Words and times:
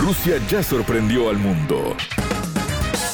Rusia 0.00 0.40
ya 0.48 0.62
sorprendió 0.62 1.28
al 1.28 1.36
mundo. 1.36 1.94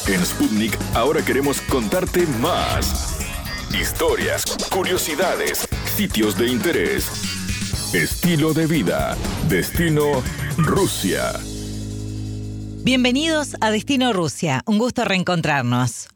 En 0.06 0.24
Sputnik 0.24 0.78
ahora 0.94 1.20
queremos 1.20 1.60
contarte 1.62 2.24
más. 2.40 3.19
Historias, 3.74 4.44
curiosidades, 4.70 5.66
sitios 5.96 6.38
de 6.38 6.46
interés, 6.46 7.10
estilo 7.92 8.54
de 8.54 8.68
vida, 8.68 9.16
destino 9.48 10.22
Rusia. 10.58 11.32
Bienvenidos 12.85 13.56
a 13.60 13.72
Destino 13.72 14.12
Rusia, 14.12 14.62
un 14.64 14.78
gusto 14.78 15.04
reencontrarnos. 15.04 16.07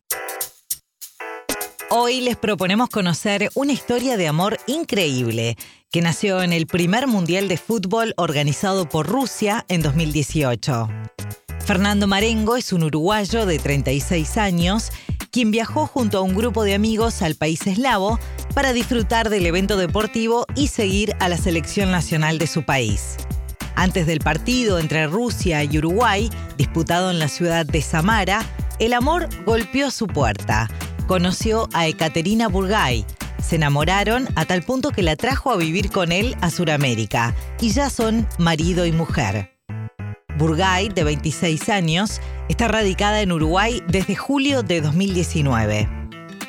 Hoy 1.91 2.21
les 2.21 2.37
proponemos 2.37 2.89
conocer 2.91 3.51
una 3.55 3.73
historia 3.73 4.17
de 4.17 4.29
amor 4.29 4.57
increíble 4.69 5.57
que 5.91 6.03
nació 6.03 6.43
en 6.43 6.53
el 6.53 6.67
primer 6.67 7.09
Mundial 7.09 7.49
de 7.49 7.57
Fútbol 7.57 8.15
organizado 8.17 8.89
por 8.89 9.09
Rusia 9.09 9.65
en 9.69 9.83
2018. 9.83 10.89
Fernando 11.65 12.07
Marengo 12.07 12.57
es 12.57 12.73
un 12.73 12.85
uruguayo 12.85 13.45
de 13.45 13.59
36 13.59 14.37
años 14.37 14.91
quien 15.33 15.51
viajó 15.51 15.87
junto 15.87 16.19
a 16.19 16.23
un 16.23 16.35
grupo 16.35 16.65
de 16.65 16.75
amigos 16.75 17.23
al 17.23 17.35
país 17.35 17.67
eslavo 17.67 18.19
para 18.55 18.73
disfrutar 18.73 19.31
del 19.31 19.47
evento 19.47 19.77
deportivo 19.77 20.47
y 20.55 20.69
seguir 20.69 21.15
a 21.19 21.29
la 21.29 21.37
selección 21.37 21.91
nacional 21.91 22.39
de 22.39 22.47
su 22.47 22.65
país. 22.65 23.17
Antes 23.75 24.07
del 24.07 24.21
partido 24.21 24.79
entre 24.79 25.07
Rusia 25.07 25.65
y 25.65 25.79
Uruguay, 25.79 26.31
disputado 26.57 27.11
en 27.11 27.19
la 27.19 27.29
ciudad 27.29 27.67
de 27.67 27.83
Samara, 27.83 28.45
el 28.79 28.93
amor 28.93 29.29
golpeó 29.45 29.91
su 29.91 30.07
puerta 30.07 30.69
conoció 31.11 31.69
a 31.73 31.89
Ekaterina 31.89 32.47
Burgay. 32.47 33.05
Se 33.43 33.57
enamoraron 33.57 34.29
a 34.37 34.45
tal 34.45 34.63
punto 34.63 34.91
que 34.91 35.03
la 35.03 35.17
trajo 35.17 35.51
a 35.51 35.57
vivir 35.57 35.91
con 35.91 36.13
él 36.13 36.37
a 36.41 36.51
Sudamérica 36.51 37.35
y 37.61 37.71
ya 37.71 37.91
son 37.91 38.29
marido 38.39 38.87
y 38.87 38.93
mujer. 38.93 39.57
Burgay, 40.39 40.89
de 40.89 41.05
26 41.05 41.69
años, 41.69 42.21
está 42.49 42.69
radicada 42.69 43.21
en 43.21 43.33
Uruguay 43.33 43.83
desde 43.89 44.17
julio 44.17 44.63
de 44.63 44.81
2019. 44.81 45.89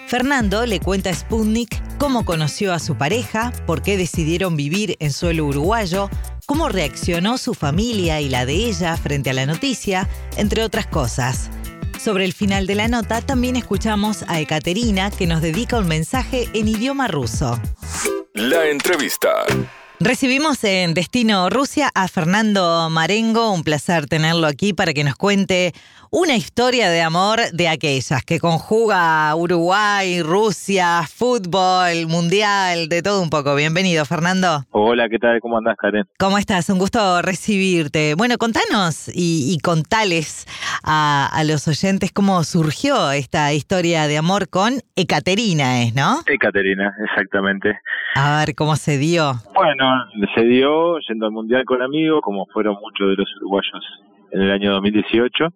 Fernando 0.08 0.66
le 0.66 0.80
cuenta 0.80 1.10
a 1.10 1.14
Sputnik 1.14 1.82
cómo 1.98 2.26
conoció 2.26 2.74
a 2.74 2.80
su 2.80 2.96
pareja, 2.96 3.54
por 3.66 3.82
qué 3.82 3.98
decidieron 3.98 4.56
vivir 4.56 4.98
en 5.00 5.12
suelo 5.12 5.46
uruguayo, 5.46 6.10
cómo 6.46 6.68
reaccionó 6.68 7.38
su 7.38 7.54
familia 7.54 8.20
y 8.22 8.28
la 8.28 8.46
de 8.46 8.56
ella 8.56 8.98
frente 8.98 9.30
a 9.30 9.34
la 9.34 9.46
noticia, 9.46 10.10
entre 10.36 10.64
otras 10.64 10.88
cosas. 10.88 11.50
Sobre 12.04 12.26
el 12.26 12.34
final 12.34 12.66
de 12.66 12.74
la 12.74 12.88
nota 12.88 13.22
también 13.22 13.56
escuchamos 13.56 14.26
a 14.28 14.40
Ekaterina 14.40 15.12
que 15.12 15.28
nos 15.28 15.40
dedica 15.40 15.78
un 15.78 15.88
mensaje 15.88 16.50
en 16.54 16.68
idioma 16.68 17.08
ruso. 17.08 17.62
La 18.34 18.66
entrevista. 18.66 19.30
Recibimos 20.00 20.64
en 20.64 20.96
Destino 20.96 21.48
Rusia 21.52 21.92
a 21.94 22.08
Fernando 22.08 22.90
Marengo, 22.90 23.52
un 23.52 23.64
placer 23.64 24.08
tenerlo 24.08 24.48
aquí 24.48 24.74
para 24.74 24.96
que 24.96 25.04
nos 25.04 25.16
cuente 25.16 25.76
una 26.14 26.36
historia 26.36 26.90
de 26.90 27.02
amor 27.02 27.40
de 27.54 27.70
aquellas 27.70 28.22
que 28.26 28.38
conjuga 28.38 29.34
Uruguay, 29.34 30.22
Rusia, 30.22 31.04
fútbol, 31.08 32.06
mundial, 32.10 32.90
de 32.90 33.02
todo 33.02 33.24
un 33.24 33.30
poco. 33.30 33.56
Bienvenido, 33.56 34.04
Fernando. 34.04 34.66
Hola, 34.72 35.08
¿qué 35.08 35.18
tal? 35.20 35.40
¿Cómo 35.40 35.58
andás, 35.58 35.78
Karen? 35.78 36.04
¿Cómo 36.20 36.38
estás? 36.38 36.70
Un 36.70 36.80
gusto 36.80 37.22
recibirte. 37.22 38.16
Bueno, 38.16 38.38
contanos 38.38 39.10
y, 39.16 39.58
contales 39.64 40.46
a, 40.84 41.30
a, 41.32 41.44
los 41.46 41.66
oyentes 41.70 42.12
cómo 42.12 42.44
surgió 42.44 43.12
esta 43.14 43.54
historia 43.54 44.08
de 44.08 44.18
amor 44.18 44.50
con 44.50 44.74
Ekaterina, 44.98 45.84
¿es, 45.84 45.96
no? 45.96 46.20
Ekaterina, 46.28 46.94
exactamente. 47.06 47.80
A 48.16 48.40
ver, 48.40 48.54
¿cómo 48.56 48.76
se 48.76 48.98
dio? 48.98 49.36
Bueno, 49.56 49.86
se 50.36 50.44
dio 50.44 51.00
yendo 51.08 51.28
al 51.28 51.32
Mundial 51.32 51.64
con 51.64 51.82
amigos, 51.82 52.20
como 52.22 52.48
fueron 52.48 52.76
muchos 52.82 53.08
de 53.08 53.16
los 53.16 53.34
uruguayos 53.38 53.82
en 54.32 54.42
el 54.42 54.52
año 54.52 54.74
2018 54.74 55.54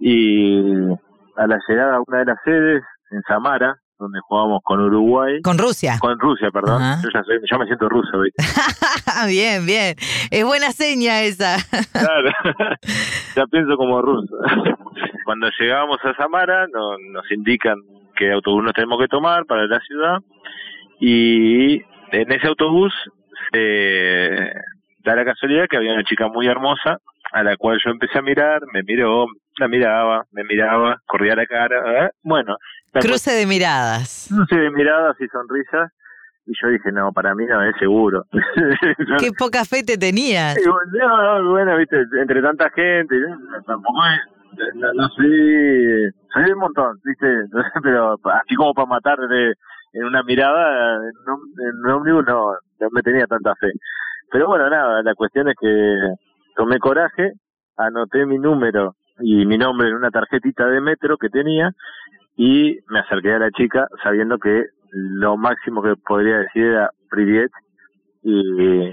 y 0.00 0.92
a 1.36 1.46
la 1.46 1.58
llegada 1.68 1.96
a 1.96 2.02
una 2.06 2.18
de 2.18 2.24
las 2.26 2.38
sedes 2.44 2.82
en 3.10 3.22
Samara, 3.22 3.76
donde 3.98 4.20
jugamos 4.20 4.60
con 4.62 4.80
Uruguay. 4.80 5.40
¿Con 5.42 5.58
Rusia? 5.58 5.96
Con 6.00 6.18
Rusia, 6.18 6.50
perdón. 6.52 6.80
Yo 7.02 7.08
ya, 7.12 7.22
soy, 7.24 7.40
me 7.58 7.66
siento 7.66 7.88
ruso, 7.88 8.20
bien, 9.26 9.66
bien. 9.66 9.96
Es 10.30 10.44
buena 10.44 10.70
seña 10.70 11.22
esa. 11.22 11.56
claro, 11.92 12.30
ya 13.36 13.46
pienso 13.46 13.76
como 13.76 14.00
ruso. 14.00 14.36
Cuando 15.24 15.48
llegamos 15.58 15.98
a 16.04 16.14
Samara 16.14 16.66
nos 16.72 17.30
indican 17.32 17.76
qué 18.16 18.32
autobús 18.32 18.64
nos 18.64 18.72
tenemos 18.72 18.98
que 18.98 19.08
tomar 19.08 19.44
para 19.46 19.66
la 19.66 19.80
ciudad 19.80 20.18
y 21.00 21.74
en 22.12 22.32
ese 22.32 22.46
autobús 22.46 22.92
se 23.52 24.52
da 25.04 25.14
la 25.14 25.24
casualidad 25.24 25.66
que 25.68 25.76
había 25.76 25.92
una 25.92 26.04
chica 26.04 26.28
muy 26.28 26.46
hermosa 26.46 26.98
a 27.32 27.42
la 27.42 27.56
cual 27.56 27.78
yo 27.84 27.90
empecé 27.90 28.18
a 28.18 28.22
mirar, 28.22 28.62
me 28.72 28.82
miró, 28.82 29.26
la 29.58 29.68
miraba, 29.68 30.24
me 30.32 30.44
miraba, 30.44 30.96
corría 31.06 31.34
la 31.34 31.46
cara, 31.46 32.06
¿eh? 32.06 32.10
bueno. 32.22 32.56
Cruce 32.92 33.32
de 33.32 33.46
miradas. 33.46 34.28
Cruce 34.28 34.56
de 34.56 34.70
miradas 34.70 35.16
y 35.20 35.26
sonrisas. 35.28 35.92
Y 36.46 36.52
yo 36.62 36.68
dije, 36.70 36.90
no, 36.92 37.12
para 37.12 37.34
mí 37.34 37.44
no 37.44 37.62
es 37.62 37.76
seguro. 37.78 38.24
Qué 39.18 39.30
poca 39.38 39.64
fe 39.66 39.82
te 39.82 39.98
tenías. 39.98 40.56
no, 40.64 41.50
bueno, 41.50 41.76
viste, 41.76 42.02
entre 42.18 42.40
tanta 42.40 42.70
gente, 42.70 43.16
tampoco 43.66 43.98
es, 44.06 44.74
no, 44.74 44.92
no 44.94 45.08
sé, 45.08 46.10
soy 46.32 46.50
un 46.50 46.58
montón, 46.58 46.96
viste, 47.04 47.26
pero 47.82 48.14
así 48.24 48.54
como 48.54 48.72
para 48.72 48.86
matar 48.86 49.18
en 49.92 50.04
una 50.04 50.22
mirada, 50.22 50.96
en 50.96 51.32
un, 51.32 51.86
en 51.86 51.92
ómnibus 51.92 52.24
no, 52.26 52.52
no 52.80 52.88
me 52.92 53.02
tenía 53.02 53.26
tanta 53.26 53.54
fe. 53.56 53.68
Pero 54.30 54.46
bueno, 54.46 54.68
nada, 54.70 55.02
la 55.02 55.14
cuestión 55.14 55.48
es 55.48 55.54
que 55.60 55.96
tomé 56.56 56.78
coraje, 56.78 57.32
anoté 57.76 58.26
mi 58.26 58.38
número 58.38 58.94
y 59.20 59.46
mi 59.46 59.58
nombre 59.58 59.88
en 59.88 59.94
una 59.94 60.10
tarjetita 60.10 60.66
de 60.66 60.80
metro 60.80 61.16
que 61.16 61.28
tenía 61.28 61.70
y 62.36 62.78
me 62.88 63.00
acerqué 63.00 63.34
a 63.34 63.38
la 63.38 63.50
chica 63.50 63.86
sabiendo 64.02 64.38
que 64.38 64.64
lo 64.92 65.36
máximo 65.36 65.82
que 65.82 65.94
podría 65.96 66.38
decir 66.38 66.64
era 66.64 66.90
Privet 67.10 67.50
y 68.22 68.92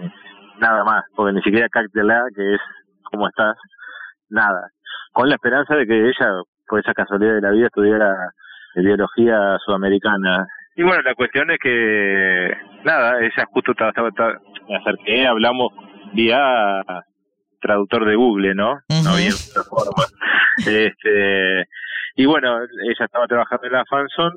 nada 0.60 0.84
más, 0.84 1.04
porque 1.16 1.34
ni 1.34 1.42
siquiera 1.42 1.70
Cactela, 1.70 2.26
que 2.36 2.56
es 2.56 2.62
¿cómo 3.04 3.28
estás? 3.28 3.56
Nada. 4.30 4.70
Con 5.12 5.30
la 5.30 5.36
esperanza 5.36 5.76
de 5.76 5.86
que 5.86 6.10
ella, 6.10 6.42
por 6.68 6.80
esa 6.80 6.94
casualidad 6.94 7.36
de 7.36 7.42
la 7.42 7.52
vida, 7.52 7.68
estudiara 7.68 8.16
biología 8.76 9.58
sudamericana. 9.66 10.48
Y 10.76 10.84
bueno, 10.84 11.02
la 11.04 11.16
cuestión 11.16 11.50
es 11.52 11.58
que, 11.60 12.54
nada, 12.84 13.20
ella 13.22 13.46
justo 13.52 13.72
estaba, 13.72 14.10
estaba, 14.10 14.40
me 14.68 14.76
acerqué, 14.76 15.26
hablamos 15.26 15.72
vía 16.14 16.82
traductor 17.60 18.06
de 18.06 18.16
Google, 18.16 18.56
¿no? 18.56 18.80
No 19.04 19.10
había 19.12 19.30
otra 19.30 19.64
forma. 19.64 20.04
Este, 20.58 21.68
y 22.16 22.26
bueno, 22.26 22.58
ella 22.62 23.06
estaba 23.06 23.28
trabajando 23.28 23.68
en 23.68 23.74
la 23.74 23.86
Fanson, 23.86 24.34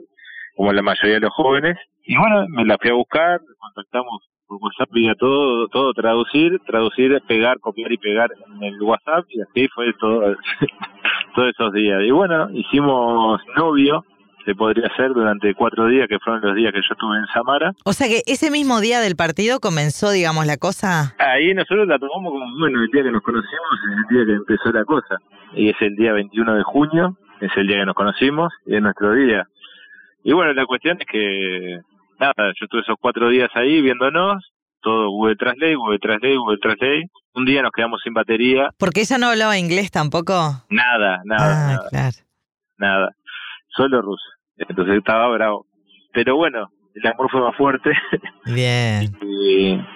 como 0.57 0.73
la 0.73 0.83
mayoría 0.83 1.15
de 1.15 1.21
los 1.21 1.33
jóvenes, 1.33 1.77
y 2.03 2.17
bueno, 2.17 2.47
me 2.49 2.65
la 2.65 2.77
fui 2.79 2.91
a 2.91 2.95
buscar, 2.95 3.41
contactamos 3.59 4.29
por 4.47 4.59
WhatsApp 4.63 4.89
vía 4.93 5.15
todo, 5.15 5.69
todo 5.69 5.93
traducir, 5.93 6.59
traducir, 6.67 7.21
pegar, 7.29 7.61
copiar 7.61 7.93
y 7.93 7.99
pegar 7.99 8.31
en 8.47 8.65
el 8.65 8.83
WhatsApp, 8.83 9.27
y 9.29 9.43
así 9.43 9.69
fue 9.69 9.93
todo, 10.01 10.35
todos 11.35 11.49
esos 11.51 11.73
días. 11.73 12.03
Y 12.03 12.11
bueno, 12.11 12.49
hicimos 12.51 13.41
novio, 13.57 14.05
se 14.49 14.55
podría 14.55 14.87
hacer 14.87 15.13
durante 15.13 15.55
cuatro 15.55 15.89
días, 15.89 16.09
que 16.09 16.19
fueron 16.21 16.41
los 16.41 16.57
días 16.57 16.73
que 16.73 16.81
yo 16.81 16.93
estuve 16.93 17.19
en 17.19 17.27
Samara. 17.27 17.73
O 17.85 17.93
sea 17.93 18.09
que 18.09 18.23
ese 18.27 18.51
mismo 18.51 18.81
día 18.81 19.01
del 19.01 19.15
partido 19.15 19.61
comenzó, 19.61 20.11
digamos, 20.11 20.47
la 20.47 20.57
cosa. 20.57 21.15
Ahí 21.19 21.53
nosotros 21.53 21.87
la 21.87 21.99
tomamos 21.99 22.33
como, 22.33 22.59
bueno, 22.59 22.81
el 22.81 22.89
día 22.89 23.03
que 23.03 23.11
nos 23.11 23.21
conocimos 23.21 23.79
es 23.85 23.97
el 23.99 24.17
día 24.17 24.25
que 24.25 24.33
empezó 24.33 24.73
la 24.73 24.87
cosa. 24.87 25.19
Y 25.53 25.69
es 25.69 25.77
el 25.81 25.97
día 25.97 26.15
21 26.15 26.55
de 26.55 26.63
junio, 26.63 27.19
es 27.43 27.51
el 27.57 27.67
día 27.67 27.81
que 27.81 27.85
nos 27.85 27.95
conocimos, 27.95 28.51
y 28.65 28.77
es 28.77 28.81
nuestro 28.81 29.13
día. 29.13 29.47
Y 30.25 30.33
bueno, 30.33 30.55
la 30.55 30.65
cuestión 30.65 30.97
es 30.99 31.07
que, 31.07 31.81
nada, 32.19 32.35
yo 32.39 32.65
estuve 32.65 32.81
esos 32.81 32.97
cuatro 32.99 33.29
días 33.29 33.51
ahí 33.55 33.83
viéndonos, 33.83 34.51
todo 34.81 35.11
Google 35.11 35.37
Translate, 35.37 35.75
Google 35.75 35.99
Translate, 35.99 36.37
Google 36.37 36.59
Translate. 36.59 37.11
Un 37.35 37.45
día 37.45 37.61
nos 37.61 37.73
quedamos 37.73 38.01
sin 38.03 38.15
batería. 38.15 38.71
¿Porque 38.79 39.03
ella 39.03 39.19
no 39.19 39.27
hablaba 39.27 39.59
inglés 39.59 39.91
tampoco? 39.91 40.33
Nada, 40.71 41.21
nada. 41.27 41.67
Ah, 41.67 41.73
nada, 41.73 41.89
claro. 41.91 42.17
Nada, 42.79 43.11
solo 43.77 44.01
ruso. 44.01 44.38
Entonces 44.59 44.97
estaba 44.97 45.29
bravo. 45.29 45.67
Pero 46.13 46.37
bueno, 46.37 46.69
el 46.95 47.07
amor 47.07 47.31
fue 47.31 47.41
más 47.41 47.57
fuerte. 47.57 47.93
Bien. 48.47 49.17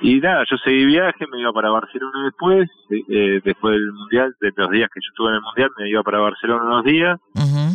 y, 0.03 0.21
nada, 0.21 0.45
yo 0.49 0.57
seguí 0.59 0.85
viaje, 0.85 1.27
me 1.31 1.41
iba 1.41 1.53
para 1.53 1.71
Barcelona 1.71 2.25
después, 2.25 2.69
eh, 2.91 3.41
después 3.45 3.75
del 3.75 3.93
Mundial, 3.93 4.35
de 4.41 4.53
los 4.55 4.71
días 4.71 4.89
que 4.93 5.01
yo 5.01 5.09
estuve 5.11 5.29
en 5.31 5.35
el 5.37 5.43
Mundial, 5.43 5.71
me 5.79 5.89
iba 5.89 6.03
para 6.03 6.21
Barcelona 6.21 6.65
unos 6.65 6.85
días. 6.85 7.19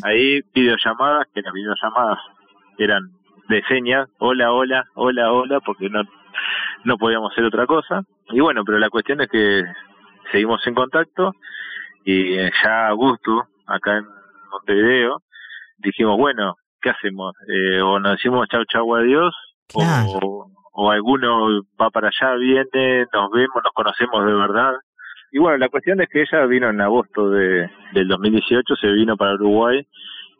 Ahí 0.03 0.41
videollamadas, 0.53 1.27
que 1.33 1.41
las 1.41 1.53
videollamadas 1.53 2.19
eran 2.77 3.09
de 3.49 3.63
señas, 3.63 4.07
hola, 4.19 4.51
hola, 4.51 4.85
hola, 4.93 5.31
hola, 5.31 5.59
porque 5.61 5.89
no, 5.89 6.03
no 6.83 6.97
podíamos 6.97 7.31
hacer 7.31 7.45
otra 7.45 7.65
cosa. 7.65 8.03
Y 8.29 8.39
bueno, 8.39 8.63
pero 8.63 8.77
la 8.77 8.89
cuestión 8.89 9.21
es 9.21 9.29
que 9.29 9.63
seguimos 10.31 10.65
en 10.67 10.75
contacto 10.75 11.33
y 12.05 12.35
ya 12.35 12.87
a 12.87 12.91
gusto, 12.91 13.47
acá 13.65 13.97
en 13.97 14.05
Montevideo, 14.51 15.21
dijimos, 15.77 16.17
bueno, 16.17 16.55
¿qué 16.87 16.91
hacemos? 16.91 17.35
Eh, 17.47 17.81
o 17.81 17.99
nos 17.99 18.13
decimos 18.13 18.47
chau, 18.47 18.63
chau, 18.65 18.95
adiós, 18.95 19.35
o, 19.73 20.49
o 20.71 20.91
alguno 20.91 21.61
va 21.79 21.89
para 21.89 22.07
allá, 22.07 22.35
viene, 22.35 23.05
nos 23.11 23.31
vemos, 23.31 23.61
nos 23.63 23.73
conocemos 23.73 24.25
de 24.25 24.33
verdad, 24.33 24.73
Y 25.31 25.39
bueno, 25.39 25.57
la 25.57 25.67
cuestión 25.67 25.99
es 25.99 26.07
que 26.07 26.21
ella 26.21 26.45
vino 26.45 26.69
en 26.69 26.79
agosto 26.79 27.29
de, 27.29 27.69
del 27.91 28.07
2018, 28.07 28.75
se 28.77 28.87
vino 28.93 29.17
para 29.17 29.33
Uruguay, 29.33 29.85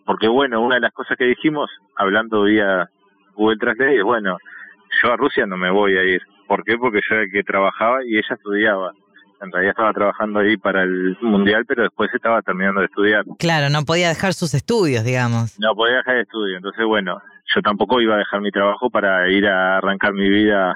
porque 0.05 0.29
bueno, 0.29 0.61
una 0.61 0.75
de 0.75 0.81
las 0.81 0.93
cosas 0.93 1.17
que 1.17 1.25
dijimos, 1.25 1.69
hablando 1.97 2.43
vía 2.43 2.87
Google 3.35 3.57
Translate, 3.57 3.97
es 3.97 4.03
bueno, 4.03 4.37
yo 5.03 5.11
a 5.11 5.17
Rusia 5.17 5.45
no 5.45 5.57
me 5.57 5.69
voy 5.69 5.97
a 5.97 6.03
ir. 6.03 6.21
¿Por 6.47 6.63
qué? 6.63 6.77
Porque 6.77 7.01
yo 7.07 7.15
era 7.15 7.23
el 7.25 7.31
que 7.31 7.43
trabajaba 7.43 8.05
y 8.05 8.17
ella 8.17 8.35
estudiaba. 8.35 8.93
En 9.41 9.51
realidad 9.51 9.71
estaba 9.71 9.93
trabajando 9.93 10.39
ahí 10.39 10.57
para 10.57 10.83
el 10.83 11.17
mundial, 11.21 11.65
pero 11.67 11.83
después 11.83 12.09
estaba 12.13 12.41
terminando 12.41 12.81
de 12.81 12.87
estudiar. 12.87 13.23
Claro, 13.37 13.69
no 13.69 13.83
podía 13.83 14.09
dejar 14.09 14.33
sus 14.33 14.53
estudios, 14.53 15.03
digamos. 15.03 15.59
No 15.59 15.75
podía 15.75 15.97
dejar 15.97 16.15
de 16.15 16.21
estudio. 16.21 16.57
Entonces, 16.57 16.85
bueno, 16.85 17.21
yo 17.55 17.61
tampoco 17.61 18.01
iba 18.01 18.15
a 18.15 18.19
dejar 18.19 18.41
mi 18.41 18.51
trabajo 18.51 18.89
para 18.89 19.29
ir 19.29 19.47
a 19.47 19.77
arrancar 19.77 20.13
mi 20.13 20.29
vida 20.29 20.75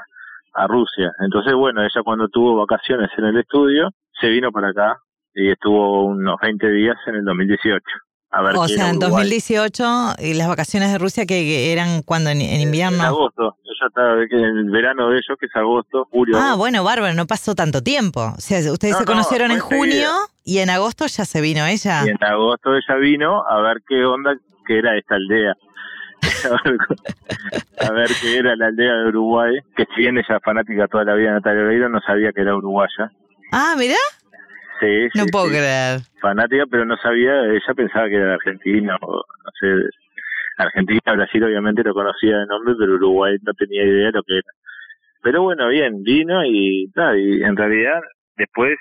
a 0.53 0.67
Rusia. 0.67 1.11
Entonces, 1.19 1.53
bueno, 1.53 1.81
ella 1.81 2.03
cuando 2.03 2.27
tuvo 2.27 2.55
vacaciones 2.55 3.09
en 3.17 3.25
el 3.25 3.37
estudio, 3.37 3.89
se 4.19 4.29
vino 4.29 4.51
para 4.51 4.69
acá 4.69 4.97
y 5.33 5.49
estuvo 5.49 6.05
unos 6.05 6.35
20 6.41 6.69
días 6.69 6.97
en 7.07 7.15
el 7.15 7.25
2018. 7.25 7.81
A 8.33 8.41
ver 8.41 8.55
o 8.55 8.67
sea, 8.67 8.89
en 8.89 8.97
Uruguay. 8.97 9.09
2018, 9.09 10.15
y 10.19 10.33
las 10.35 10.47
vacaciones 10.47 10.91
de 10.91 10.97
Rusia 10.97 11.25
que, 11.25 11.71
eran 11.73 12.01
cuando 12.01 12.29
en, 12.29 12.39
en 12.41 12.55
En 12.55 12.61
invierno. 12.61 13.03
agosto. 13.03 13.57
Ella 13.65 13.87
estaba 13.87 14.15
que 14.29 14.35
en 14.37 14.57
el 14.57 14.69
verano 14.71 15.09
de 15.09 15.15
ellos, 15.17 15.37
que 15.39 15.47
es 15.47 15.55
agosto, 15.55 16.07
julio. 16.11 16.37
Ah, 16.37 16.41
agosto. 16.41 16.57
bueno, 16.59 16.83
bárbaro, 16.83 17.13
no 17.13 17.27
pasó 17.27 17.55
tanto 17.55 17.81
tiempo. 17.83 18.33
O 18.37 18.39
sea, 18.41 18.59
ustedes 18.71 18.93
No, 18.93 18.99
se 18.99 19.05
no, 19.05 19.11
conocieron 19.11 19.51
en 19.51 19.59
junio 19.59 20.09
y 20.45 20.59
en 20.59 20.69
agosto 20.69 21.05
ya 21.07 21.25
se 21.25 21.41
vino 21.41 21.65
ella. 21.65 22.03
Y 22.05 22.09
en 22.09 22.23
agosto 22.23 22.69
ella 22.73 22.95
vino 22.99 23.43
a 23.47 23.59
ver 23.61 23.77
qué 23.87 24.05
onda 24.05 24.31
que 24.65 24.77
era 24.77 24.97
esta 24.97 25.15
aldea. 25.15 25.55
a 27.79 27.91
ver 27.91 28.09
qué 28.21 28.37
era 28.37 28.55
la 28.55 28.67
aldea 28.67 28.93
de 28.93 29.07
Uruguay, 29.09 29.55
que 29.75 29.85
si 29.95 30.01
bien 30.01 30.17
ella 30.17 30.37
es 30.37 30.43
fanática 30.43 30.87
toda 30.87 31.03
la 31.03 31.15
vida 31.15 31.29
de 31.29 31.33
Natalia 31.35 31.63
Oreiro, 31.63 31.89
no 31.89 31.99
sabía 32.01 32.31
que 32.31 32.41
era 32.41 32.55
uruguaya. 32.55 33.11
Ah, 33.51 33.75
mirá, 33.77 33.95
Sí, 34.81 35.09
no 35.13 35.23
sí, 35.25 35.31
puedo 35.31 35.45
sí. 35.45 35.51
creer. 35.51 35.99
fanática, 36.19 36.65
pero 36.69 36.85
no 36.85 36.97
sabía, 36.97 37.45
ella 37.45 37.73
pensaba 37.75 38.09
que 38.09 38.15
era 38.15 38.25
de 38.25 38.33
Argentina, 38.33 38.97
o 39.01 39.15
no 39.17 39.51
sé, 39.59 39.89
Argentina, 40.57 41.13
Brasil 41.13 41.43
obviamente 41.43 41.83
lo 41.83 41.93
conocía 41.93 42.39
de 42.39 42.47
nombre, 42.47 42.73
pero 42.77 42.95
Uruguay 42.95 43.37
no 43.43 43.53
tenía 43.53 43.83
idea 43.83 44.07
de 44.07 44.11
lo 44.11 44.23
que 44.23 44.33
era. 44.37 44.51
Pero 45.21 45.43
bueno, 45.43 45.67
bien, 45.67 46.01
vino 46.03 46.43
y, 46.43 46.91
nada, 46.95 47.15
y 47.15 47.43
en 47.43 47.55
realidad 47.55 48.01
después 48.37 48.75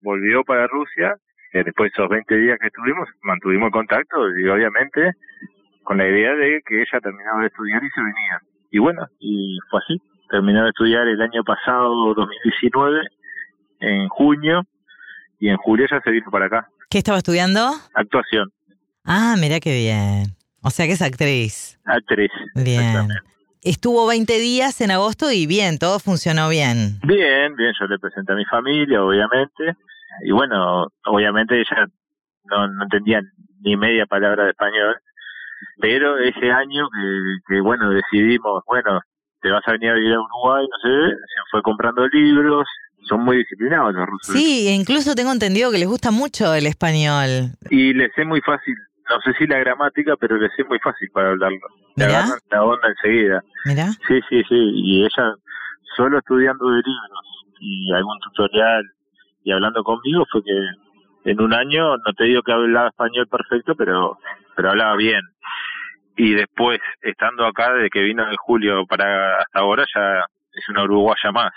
volvió 0.00 0.44
para 0.44 0.68
Rusia, 0.68 1.16
eh, 1.52 1.64
después 1.64 1.90
de 1.90 1.94
esos 1.94 2.08
20 2.08 2.36
días 2.36 2.58
que 2.60 2.68
estuvimos, 2.68 3.08
mantuvimos 3.22 3.72
contacto 3.72 4.16
y 4.38 4.48
obviamente 4.48 5.12
con 5.82 5.98
la 5.98 6.08
idea 6.08 6.34
de 6.34 6.60
que 6.66 6.82
ella 6.82 7.00
terminaba 7.00 7.40
de 7.40 7.46
estudiar 7.48 7.82
y 7.82 7.90
se 7.90 8.00
venía. 8.00 8.40
Y 8.70 8.78
bueno, 8.78 9.06
y 9.18 9.58
fue 9.70 9.80
así. 9.80 10.00
Terminó 10.30 10.64
de 10.64 10.70
estudiar 10.70 11.06
el 11.06 11.20
año 11.20 11.44
pasado, 11.44 12.14
2019, 12.14 13.02
en 13.80 14.08
junio, 14.08 14.62
y 15.38 15.48
en 15.48 15.56
julio 15.58 15.86
ya 15.90 16.00
se 16.00 16.10
vino 16.10 16.30
para 16.30 16.46
acá. 16.46 16.68
¿Qué 16.90 16.98
estaba 16.98 17.18
estudiando? 17.18 17.60
Actuación, 17.94 18.50
Ah, 19.04 19.36
mirá 19.38 19.60
qué 19.60 19.74
bien. 19.76 20.34
O 20.62 20.70
sea 20.70 20.86
que 20.86 20.92
es 20.92 21.02
actriz. 21.02 21.78
actriz. 21.84 22.30
Bien. 22.54 23.08
Estuvo 23.62 24.06
20 24.06 24.38
días 24.38 24.80
en 24.80 24.90
agosto 24.90 25.30
y 25.32 25.46
bien, 25.46 25.78
todo 25.78 25.98
funcionó 25.98 26.48
bien. 26.48 26.98
Bien, 27.04 27.54
bien, 27.56 27.72
yo 27.78 27.86
le 27.86 27.98
presenté 27.98 28.32
a 28.32 28.36
mi 28.36 28.44
familia, 28.44 29.02
obviamente. 29.02 29.74
Y 30.24 30.32
bueno, 30.32 30.86
obviamente 31.04 31.60
ella 31.60 31.86
no, 32.44 32.66
no 32.68 32.82
entendía 32.84 33.20
ni 33.60 33.76
media 33.76 34.06
palabra 34.06 34.44
de 34.44 34.50
español. 34.50 34.96
Pero 35.80 36.18
ese 36.18 36.50
año 36.50 36.88
que, 36.90 37.54
que, 37.54 37.60
bueno, 37.60 37.90
decidimos, 37.90 38.62
bueno, 38.66 39.00
te 39.40 39.50
vas 39.50 39.62
a 39.66 39.72
venir 39.72 39.90
a 39.90 39.94
vivir 39.94 40.14
a 40.14 40.20
Uruguay, 40.20 40.66
no 40.70 40.78
sé, 40.90 41.10
se 41.10 41.40
fue 41.50 41.62
comprando 41.62 42.06
libros. 42.08 42.66
Son 43.02 43.24
muy 43.24 43.38
disciplinados 43.38 43.94
los 43.94 44.06
rusos. 44.06 44.34
Sí, 44.34 44.68
incluso 44.68 45.14
tengo 45.14 45.32
entendido 45.32 45.70
que 45.70 45.78
les 45.78 45.88
gusta 45.88 46.10
mucho 46.10 46.54
el 46.54 46.66
español. 46.66 47.52
Y 47.70 47.94
les 47.94 48.10
es 48.16 48.26
muy 48.26 48.40
fácil, 48.40 48.74
no 49.08 49.20
sé 49.20 49.32
si 49.38 49.46
la 49.46 49.58
gramática, 49.58 50.16
pero 50.16 50.36
les 50.36 50.50
es 50.58 50.66
muy 50.68 50.78
fácil 50.80 51.08
para 51.12 51.30
hablarlo. 51.30 51.66
Le 51.94 52.04
agarran 52.04 52.38
la 52.50 52.64
onda 52.64 52.88
enseguida. 52.88 53.42
Mirá. 53.64 53.92
Sí, 54.08 54.20
sí, 54.28 54.42
sí. 54.48 54.70
Y 54.74 55.02
ella, 55.02 55.34
solo 55.96 56.18
estudiando 56.18 56.68
de 56.68 56.76
libros 56.76 57.46
y 57.60 57.92
algún 57.92 58.18
tutorial 58.20 58.84
y 59.44 59.52
hablando 59.52 59.84
conmigo, 59.84 60.24
fue 60.30 60.42
que 60.42 61.30
en 61.30 61.40
un 61.40 61.54
año, 61.54 61.96
no 61.96 62.12
te 62.16 62.24
digo 62.24 62.42
que 62.42 62.52
hablaba 62.52 62.88
español 62.88 63.26
perfecto, 63.28 63.74
pero, 63.76 64.18
pero 64.54 64.70
hablaba 64.70 64.96
bien. 64.96 65.20
Y 66.16 66.34
después, 66.34 66.80
estando 67.02 67.44
acá, 67.46 67.72
desde 67.74 67.90
que 67.90 68.00
vino 68.00 68.28
en 68.28 68.36
julio 68.36 68.86
para 68.86 69.38
hasta 69.38 69.60
ahora, 69.60 69.84
ya 69.94 70.24
es 70.52 70.68
una 70.68 70.84
uruguaya 70.84 71.30
más. 71.32 71.52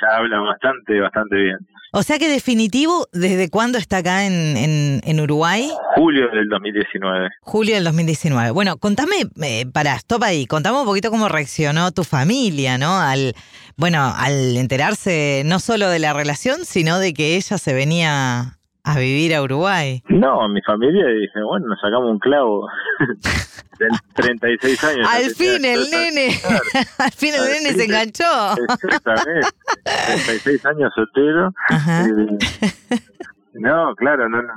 Ya 0.00 0.16
habla 0.16 0.40
bastante, 0.40 1.00
bastante 1.00 1.36
bien. 1.36 1.58
O 1.92 2.02
sea 2.02 2.18
que 2.18 2.28
definitivo, 2.28 3.06
¿desde 3.12 3.48
cuándo 3.48 3.78
está 3.78 3.98
acá 3.98 4.26
en, 4.26 4.56
en, 4.56 5.00
en 5.04 5.20
Uruguay? 5.20 5.70
Julio 5.94 6.28
del 6.32 6.48
2019. 6.48 7.28
Julio 7.42 7.76
del 7.76 7.84
2019. 7.84 8.50
Bueno, 8.50 8.78
contame, 8.78 9.14
eh, 9.42 9.64
para, 9.72 9.94
stop 9.94 10.24
ahí, 10.24 10.46
contame 10.46 10.78
un 10.78 10.86
poquito 10.86 11.10
cómo 11.10 11.28
reaccionó 11.28 11.92
tu 11.92 12.02
familia, 12.02 12.78
¿no? 12.78 12.98
Al, 12.98 13.34
bueno, 13.76 14.12
al 14.16 14.56
enterarse 14.56 15.42
no 15.46 15.60
solo 15.60 15.88
de 15.88 16.00
la 16.00 16.12
relación, 16.12 16.64
sino 16.64 16.98
de 16.98 17.14
que 17.14 17.36
ella 17.36 17.58
se 17.58 17.74
venía 17.74 18.58
a 18.84 18.98
vivir 18.98 19.34
a 19.34 19.42
Uruguay. 19.42 20.02
No, 20.08 20.48
mi 20.48 20.60
familia 20.62 21.06
dije, 21.06 21.42
bueno, 21.46 21.66
nos 21.68 21.80
sacamos 21.80 22.10
un 22.10 22.18
clavo. 22.18 22.68
de 23.78 23.86
36 24.14 24.84
años. 24.84 25.08
Al 25.10 25.30
fin 25.34 25.64
el 25.64 25.90
nene, 25.90 26.38
al 26.98 27.10
fin 27.12 27.34
el 27.34 27.40
Al 27.40 27.46
nene 27.48 27.68
fin 27.70 27.78
se 27.78 27.84
enganchó. 27.86 28.54
Exactamente. 28.84 29.48
36 29.84 30.66
años 30.66 30.92
soltero. 30.94 31.48
Eh, 31.70 32.98
no, 33.54 33.94
claro, 33.96 34.28
no, 34.28 34.42
no, 34.42 34.52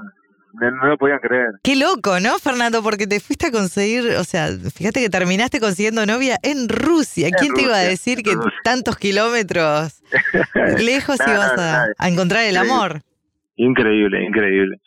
no, 0.53 0.71
no 0.71 0.87
lo 0.87 0.97
podían 0.97 1.19
creer. 1.19 1.49
Qué 1.63 1.75
loco, 1.75 2.19
¿no, 2.19 2.37
Fernando? 2.39 2.83
Porque 2.83 3.07
te 3.07 3.19
fuiste 3.19 3.47
a 3.47 3.51
conseguir, 3.51 4.07
o 4.17 4.23
sea, 4.23 4.49
fíjate 4.75 5.01
que 5.01 5.09
terminaste 5.09 5.59
consiguiendo 5.59 6.05
novia 6.05 6.37
en 6.43 6.67
Rusia. 6.69 7.29
¿Quién 7.39 7.53
te 7.53 7.61
iba 7.63 7.75
a 7.75 7.79
decir 7.79 8.21
que 8.23 8.33
Rusia. 8.33 8.51
tantos 8.63 8.97
kilómetros 8.97 10.01
lejos 10.79 11.17
No, 11.25 11.33
ibas 11.33 11.55
no, 11.55 11.61
a, 11.97 12.07
encontrar 12.07 12.43
el 12.43 12.51
Sí. 12.51 12.57
amor? 12.57 13.01
Increíble, 13.57 14.23
increíble. 14.23 14.77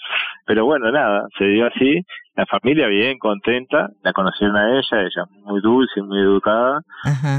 Pero 0.47 0.65
bueno, 0.65 0.91
nada, 0.91 1.27
se 1.39 1.45
dio 1.45 1.67
así. 1.67 2.01
La 2.37 2.47
familia 2.47 2.87
bien, 2.87 3.19
contenta. 3.19 3.91
La 4.03 4.13
conocieron 4.13 4.57
a 4.57 4.71
ella, 4.79 5.03
ella 5.03 5.25
muy 5.45 5.61
dulce, 5.61 6.01
muy 6.03 6.21
educada. 6.21 6.81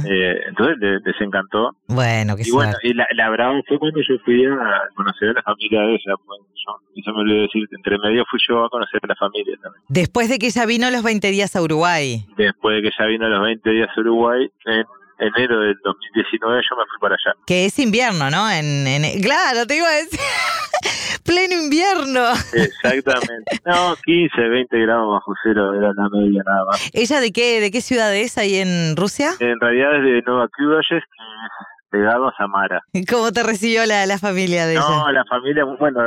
Eh, 0.07 0.35
entonces 0.47 0.77
les, 0.79 1.01
les 1.03 1.21
encantó. 1.21 1.71
Bueno, 1.87 2.35
qué 2.35 2.43
Y 2.45 2.51
bueno, 2.51 2.71
suerte. 2.73 2.87
y 2.89 2.93
la, 2.93 3.07
la 3.15 3.29
brava 3.29 3.59
fue 3.67 3.79
cuando 3.79 3.99
yo 4.01 4.15
fui 4.23 4.45
a 4.45 4.81
conocer 4.95 5.29
a 5.29 5.33
la 5.33 5.41
familia 5.41 5.81
de 5.81 5.91
ella. 5.93 6.13
Pues, 6.25 6.39
yo, 6.53 6.79
eso 6.95 7.13
me 7.13 7.21
olvidé 7.21 7.41
decir, 7.43 7.63
entre 7.71 7.97
medio 7.97 8.23
fui 8.29 8.39
yo 8.47 8.65
a 8.65 8.69
conocer 8.69 8.99
a 9.03 9.07
la 9.07 9.15
familia 9.15 9.55
también. 9.63 9.83
Después 9.87 10.29
de 10.29 10.37
que 10.37 10.47
ella 10.47 10.65
vino 10.65 10.91
los 10.91 11.01
20 11.03 11.31
días 11.31 11.55
a 11.55 11.61
Uruguay. 11.61 12.25
Después 12.37 12.75
de 12.77 12.83
que 12.83 12.91
ya 12.97 13.05
vino 13.05 13.27
los 13.29 13.41
20 13.41 13.69
días 13.71 13.89
a 13.95 13.99
Uruguay, 14.01 14.49
en 14.65 14.83
enero 15.21 15.59
del 15.61 15.75
2019 15.83 16.61
yo 16.69 16.75
me 16.75 16.83
fui 16.89 16.99
para 16.99 17.15
allá. 17.15 17.35
Que 17.45 17.65
es 17.65 17.77
invierno, 17.79 18.29
¿no? 18.29 18.49
En, 18.51 18.87
en- 18.87 19.21
claro, 19.21 19.65
te 19.67 19.77
iba 19.77 19.87
a 19.87 19.91
decir. 19.91 20.19
Pleno 21.25 21.53
invierno. 21.63 22.21
Exactamente. 22.53 23.59
No, 23.65 23.95
15, 24.03 24.41
20 24.41 24.79
grados 24.79 25.07
bajo 25.13 25.33
cero 25.43 25.73
era 25.75 25.91
la 25.95 26.09
media 26.09 26.41
nada 26.45 26.65
más. 26.65 26.89
¿Ella 26.93 27.19
de 27.21 27.31
qué, 27.31 27.61
de 27.61 27.71
qué 27.71 27.81
ciudad 27.81 28.13
es 28.15 28.37
ahí 28.37 28.55
en 28.55 28.95
Rusia? 28.97 29.31
En 29.39 29.59
realidad 29.59 29.97
es 29.97 30.03
de 30.03 30.21
Nueva 30.25 30.47
Kudajes, 30.47 30.89
que 30.89 30.97
es 30.99 31.67
pegado 31.91 32.27
a 32.27 32.35
Samara. 32.37 32.81
¿Cómo 33.09 33.31
te 33.31 33.43
recibió 33.43 33.85
la, 33.85 34.05
la 34.07 34.17
familia 34.17 34.65
de 34.65 34.73
ella? 34.73 34.81
No, 34.81 35.11
la 35.11 35.23
familia, 35.25 35.63
bueno, 35.65 36.01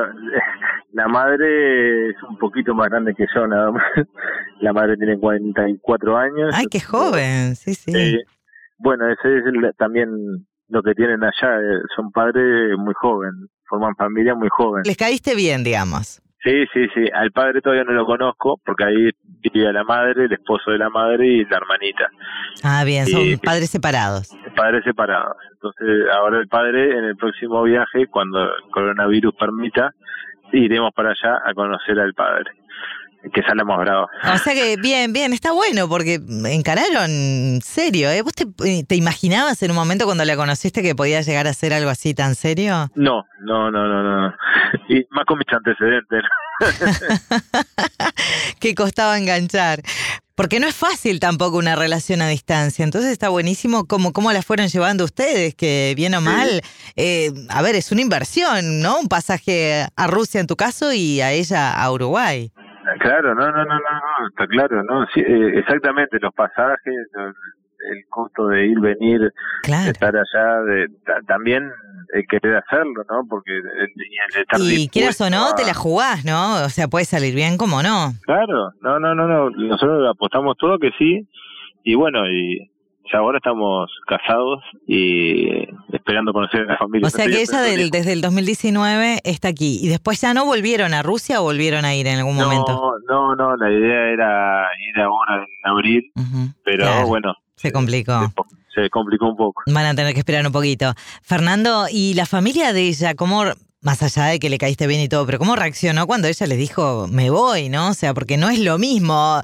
la 0.92 1.06
madre 1.09 2.11
es 2.11 2.16
un 2.28 2.37
poquito 2.38 2.75
más 2.75 2.88
grande 2.88 3.14
que 3.14 3.26
yo 3.35 3.47
nada 3.47 3.71
más. 3.71 3.83
La 4.61 4.73
madre 4.73 4.97
tiene 4.97 5.18
44 5.18 6.16
años. 6.16 6.50
Ay, 6.54 6.66
qué 6.71 6.80
joven, 6.80 7.54
sí, 7.54 7.75
sí. 7.75 7.92
Eh, 7.94 8.18
bueno, 8.78 9.09
ese 9.09 9.38
es 9.38 9.45
el- 9.47 9.73
también 9.76 10.09
lo 10.69 10.83
que 10.83 10.95
tienen 10.95 11.23
allá, 11.23 11.57
eh, 11.61 11.81
son 11.95 12.11
padres 12.11 12.76
muy 12.78 12.95
jóvenes, 12.95 13.49
forman 13.69 13.95
familia 13.97 14.35
muy 14.35 14.49
joven. 14.50 14.83
Les 14.85 14.97
caíste 14.97 15.35
bien, 15.35 15.62
digamos. 15.64 16.21
Sí, 16.43 16.66
sí, 16.75 16.87
sí, 16.95 17.09
al 17.14 17.31
padre 17.33 17.62
todavía 17.62 17.85
no 17.85 17.93
lo 17.93 18.04
conozco, 18.04 18.61
porque 18.66 18.85
ahí 18.85 19.11
vivía 19.40 19.73
la 19.73 19.83
madre, 19.83 20.25
el 20.26 20.33
esposo 20.33 20.73
de 20.73 20.78
la 20.78 20.90
madre 20.90 21.26
y 21.26 21.45
la 21.47 21.57
hermanita, 21.57 22.11
Ah, 22.62 22.85
bien, 22.85 23.07
son 23.07 23.23
padres 23.43 23.71
separados. 23.71 24.28
padres 24.54 24.85
separados. 24.85 25.37
Entonces, 25.54 26.07
ahora 26.12 26.38
el 26.40 26.49
padre, 26.49 26.99
en 26.99 27.04
el 27.04 27.16
próximo 27.16 27.62
viaje, 27.62 28.07
cuando 28.09 28.43
el 28.43 28.71
coronavirus 28.73 29.35
permita, 29.37 29.90
iremos 30.52 30.93
para 30.95 31.11
allá 31.12 31.40
a 31.47 31.54
conocer 31.54 31.99
al 31.99 32.12
padre, 32.12 32.50
que 33.33 33.43
sale 33.43 33.64
más 33.64 33.78
bravo. 33.78 34.09
O 34.33 34.38
sea 34.38 34.54
que 34.54 34.76
bien, 34.76 35.12
bien, 35.12 35.33
está 35.33 35.52
bueno 35.52 35.88
porque 35.88 36.21
encararon 36.47 37.61
serio, 37.62 38.11
¿eh? 38.11 38.23
¿Vos 38.23 38.35
te, 38.35 38.47
te 38.85 38.97
imaginabas 38.97 39.62
en 39.62 39.71
un 39.71 39.76
momento 39.76 40.04
cuando 40.04 40.25
la 40.25 40.37
conociste 40.37 40.83
que 40.83 40.95
podía 40.95 41.21
llegar 41.23 41.47
a 41.47 41.54
ser 41.54 41.73
algo 41.73 41.90
así 41.90 42.14
tan 42.14 42.35
serio? 42.35 42.90
No, 42.95 43.25
no, 43.40 43.71
no, 43.71 43.87
no, 43.87 44.02
no. 44.02 44.35
Y 44.88 45.07
más 45.11 45.25
con 45.26 45.38
mis 45.38 45.52
antecedentes. 45.52 46.23
que 48.61 48.75
costaba 48.75 49.19
enganchar. 49.19 49.81
Porque 50.35 50.59
no 50.59 50.66
es 50.66 50.75
fácil 50.75 51.21
tampoco 51.21 51.59
una 51.59 51.76
relación 51.76 52.21
a 52.21 52.28
distancia. 52.28 52.85
Entonces 52.85 53.12
está 53.12 53.28
buenísimo 53.28 53.87
cómo, 53.87 54.12
cómo 54.12 54.33
la 54.33 54.43
fueron 54.43 54.66
llevando 54.66 55.04
ustedes, 55.04 55.54
que 55.54 55.95
bien 55.97 56.14
o 56.14 56.21
mal, 56.21 56.61
eh, 56.97 57.31
a 57.50 57.62
ver, 57.62 57.76
es 57.76 57.93
una 57.93 58.00
inversión, 58.00 58.81
¿no? 58.81 58.99
Un 58.99 59.09
pasaje 59.09 59.87
a 59.95 60.07
Rusia 60.09 60.40
en 60.40 60.49
tu 60.49 60.57
caso 60.57 60.93
y 60.93 61.21
a 61.21 61.31
ella 61.31 61.73
a 61.73 61.93
Uruguay. 61.93 62.50
Claro, 63.00 63.35
no, 63.35 63.47
no, 63.50 63.64
no, 63.64 63.64
no, 63.64 63.75
no, 63.75 64.29
está 64.29 64.47
claro, 64.47 64.83
¿no? 64.85 65.07
Sí, 65.14 65.21
eh, 65.21 65.59
exactamente, 65.59 66.19
los 66.21 66.33
pasajes, 66.35 66.95
el 67.93 68.05
costo 68.09 68.49
de 68.49 68.67
ir, 68.67 68.81
venir, 68.81 69.33
Claro. 69.62 69.91
estar 69.91 70.14
allá, 70.14 70.62
de, 70.62 70.87
ta- 71.05 71.21
también 71.26 71.71
eh, 72.14 72.25
querer 72.29 72.57
hacerlo, 72.57 73.05
¿no? 73.11 73.26
Porque 73.29 73.53
el, 73.57 73.64
el 73.67 74.41
estar 74.41 74.61
Y 74.61 74.88
quieras 74.88 75.21
o 75.21 75.29
no, 75.31 75.55
te 75.55 75.64
la 75.64 75.75
jugás, 75.75 76.25
¿no? 76.25 76.64
O 76.64 76.69
sea, 76.69 76.88
puede 76.88 77.05
salir 77.05 77.35
bien 77.35 77.57
como 77.59 77.83
no. 77.83 78.12
Claro, 78.25 78.71
no, 78.81 78.99
no, 79.00 79.14
no, 79.14 79.26
no, 79.26 79.50
nosotros 79.50 80.09
apostamos 80.11 80.57
todo 80.59 80.79
que 80.79 80.91
sí, 80.99 81.29
y 81.83 81.95
bueno, 81.95 82.26
y 82.31 82.71
ya 83.12 83.18
ahora 83.18 83.38
estamos 83.38 83.90
casados 84.06 84.61
y 84.87 85.46
esperando 85.92 86.32
conocer 86.32 86.62
a 86.62 86.73
la 86.73 86.78
familia. 86.78 87.06
O 87.06 87.11
sea 87.11 87.26
que 87.26 87.42
ella 87.42 87.61
del- 87.61 87.90
desde 87.90 88.12
el 88.12 88.20
2019 88.20 89.20
está 89.25 89.49
aquí. 89.49 89.78
¿Y 89.82 89.88
después 89.88 90.20
ya 90.20 90.34
no 90.34 90.44
volvieron 90.44 90.94
a 90.94 91.02
Rusia 91.02 91.40
o 91.40 91.44
volvieron 91.44 91.84
a 91.84 91.94
ir 91.94 92.06
en 92.06 92.18
algún 92.18 92.37
momento? 92.37 92.73
No, 92.73 92.92
no, 93.08 93.37
no, 93.37 93.56
la 93.56 93.70
idea 93.70 94.08
era 94.12 94.66
ir 94.90 95.00
ahora 95.00 95.44
en 95.44 95.70
abril, 95.70 96.12
pero 96.64 96.84
claro, 96.84 97.06
bueno, 97.06 97.34
se 97.56 97.73
complicó. 97.73 98.20
se, 98.75 98.82
se 98.82 98.90
complicó 98.90 99.28
un 99.28 99.37
poco. 99.37 99.62
Van 99.66 99.87
a 99.87 99.94
tener 99.94 100.12
que 100.14 100.20
esperar 100.20 100.46
un 100.46 100.52
poquito. 100.52 100.92
Fernando, 101.23 101.87
¿y 101.90 102.14
la 102.14 102.26
familia 102.26 102.73
de 102.73 102.88
ella, 102.88 103.14
cómo, 103.14 103.44
más 103.85 104.03
allá 104.03 104.31
de 104.31 104.38
que 104.38 104.49
le 104.49 104.59
caíste 104.59 104.87
bien 104.87 105.00
y 105.00 105.09
todo, 105.09 105.26
pero 105.26 105.38
cómo 105.38 105.57
reaccionó 105.57 106.07
cuando 106.07 106.26
ella 106.26 106.47
les 106.47 106.59
dijo, 106.59 107.07
me 107.07 107.31
voy, 107.31 107.69
¿no? 107.69 107.91
O 107.91 107.95
sea, 107.95 108.14
porque 108.14 108.37
no 108.37 108.49
es 108.49 108.59
lo 108.59 108.79
mismo 108.79 109.41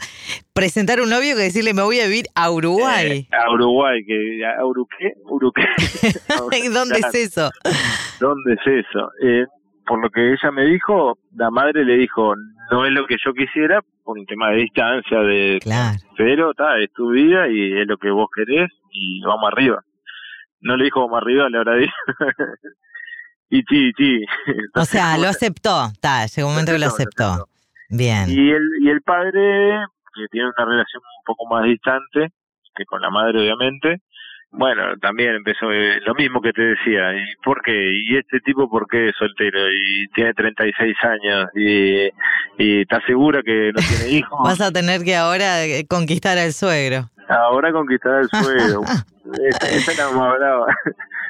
presentar 0.55 1.01
un 1.01 1.11
novio 1.11 1.37
que 1.37 1.43
decirle, 1.43 1.75
me 1.75 1.83
voy 1.83 2.01
a 2.01 2.07
vivir 2.07 2.25
a 2.35 2.51
Uruguay. 2.51 3.29
Eh, 3.31 3.37
a 3.37 3.53
Uruguay, 3.53 4.03
que 4.05 4.41
a 4.47 4.65
Uruqué, 4.65 5.13
Uruqué. 5.25 5.63
¿Dónde 6.73 6.99
es 6.99 7.15
eso? 7.15 7.51
¿Dónde 8.19 8.55
es 8.55 8.85
eso? 8.87 9.11
Eh, 9.23 9.45
por 9.87 10.03
lo 10.03 10.09
que 10.11 10.33
ella 10.33 10.51
me 10.53 10.65
dijo, 10.65 11.19
la 11.35 11.51
madre 11.51 11.85
le 11.85 11.99
dijo, 11.99 12.35
no 12.71 12.87
es 12.87 12.93
lo 12.93 13.07
que 13.07 13.17
yo 13.25 13.35
quisiera, 13.35 13.83
por 14.05 14.19
un 14.19 14.25
tema 14.25 14.51
de 14.51 14.57
distancia, 14.59 15.19
de 15.21 15.59
Claro. 15.63 15.99
pero 16.17 16.55
ta, 16.55 16.79
es 16.79 16.91
tu 16.93 17.11
vida 17.11 17.47
y 17.49 17.79
es 17.81 17.87
lo 17.87 17.99
que 17.99 18.11
vos 18.11 18.29
querés 18.35 18.71
y 18.91 19.21
vamos 19.23 19.51
arriba. 19.53 19.85
No 20.63 20.77
le 20.77 20.85
dijo 20.85 21.01
vamos 21.01 21.21
arriba, 21.21 21.49
le 21.49 21.59
habrá 21.59 21.75
dicho. 21.77 21.93
y 23.51 23.63
sí, 23.69 23.93
sí. 23.97 24.25
O 24.75 24.85
sea, 24.85 25.19
lo 25.19 25.29
aceptó. 25.29 25.87
Está, 25.93 26.27
llegó 26.27 26.49
un 26.49 26.55
momento 26.55 26.73
que 26.73 26.79
lo 26.79 26.87
aceptó. 26.87 27.49
Bien. 27.89 28.29
Y 28.29 28.51
el, 28.51 28.63
y 28.81 28.89
el 28.89 29.03
padre, 29.03 29.85
que 30.15 30.27
tiene 30.31 30.49
una 30.57 30.65
relación 30.65 31.03
un 31.03 31.25
poco 31.25 31.47
más 31.47 31.65
distante, 31.65 32.29
que 32.75 32.85
con 32.85 33.01
la 33.01 33.11
madre 33.11 33.41
obviamente, 33.41 34.01
bueno, 34.53 34.97
también 35.01 35.37
empezó 35.37 35.71
eh, 35.71 36.01
lo 36.05 36.15
mismo 36.15 36.41
que 36.41 36.53
te 36.53 36.63
decía, 36.63 37.15
¿y 37.15 37.37
por 37.45 37.63
qué? 37.63 37.93
¿Y 38.05 38.17
este 38.17 38.41
tipo 38.41 38.69
por 38.69 38.89
qué 38.89 39.09
es 39.09 39.15
soltero? 39.17 39.61
Y 39.71 40.09
tiene 40.09 40.35
36 40.35 40.97
años, 41.03 41.47
y, 41.55 42.09
y 42.59 42.81
está 42.81 43.01
segura 43.07 43.43
que 43.45 43.71
no 43.73 43.81
tiene 43.81 44.09
hijos. 44.19 44.41
Vas 44.43 44.61
a 44.61 44.73
tener 44.73 45.05
que 45.05 45.15
ahora 45.15 45.65
eh, 45.65 45.87
conquistar 45.89 46.37
al 46.37 46.53
suegro. 46.53 47.11
Ahora 47.31 47.73
conquistar 47.73 48.21
el 48.21 48.29
suelo. 48.29 48.83
esa, 49.49 49.69
esa 49.69 49.93
es 49.93 49.99
la 49.99 50.11
más 50.11 50.39
brava. 50.39 50.67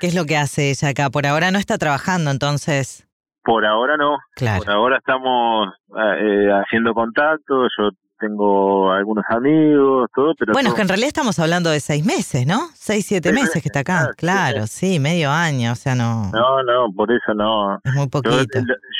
¿Qué 0.00 0.07
es 0.07 0.14
lo 0.14 0.25
que 0.25 0.37
hace 0.37 0.71
ella 0.71 0.88
acá? 0.88 1.11
Por 1.11 1.26
ahora 1.26 1.50
no 1.50 1.59
está 1.59 1.78
trabajando, 1.78 2.30
entonces. 2.30 3.07
Por 3.45 3.66
ahora 3.66 3.97
no. 3.97 4.19
Claro. 4.35 4.64
Por 4.64 4.71
ahora 4.71 4.99
estamos 4.99 5.69
eh, 5.97 6.49
haciendo 6.50 6.95
contacto. 6.95 7.69
Yo 7.78 7.90
tengo 8.21 8.92
algunos 8.92 9.25
amigos, 9.28 10.09
todo, 10.14 10.35
pero 10.38 10.52
Bueno, 10.52 10.69
es 10.69 10.75
que 10.75 10.83
en 10.83 10.88
realidad 10.88 11.09
estamos 11.09 11.38
hablando 11.38 11.71
de 11.71 11.80
seis 11.80 12.04
meses, 12.04 12.47
¿no? 12.47 12.69
Seis, 12.75 13.07
siete 13.07 13.33
meses 13.33 13.62
que 13.62 13.69
está 13.69 13.80
acá. 13.80 14.11
claro, 14.16 14.66
sí, 14.66 15.00
medio 15.00 15.30
año, 15.30 15.73
o 15.73 15.75
sea, 15.75 15.95
no, 15.95 16.30
no, 16.30 16.62
no, 16.62 16.92
por 16.95 17.11
eso 17.11 17.33
no. 17.35 17.78
es 17.83 17.95
muy 17.95 18.09
poquito. 18.09 18.37